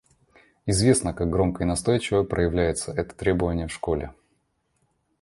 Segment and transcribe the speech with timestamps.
[0.65, 4.15] Известно, как громко и настойчиво проявляется это требование в школе.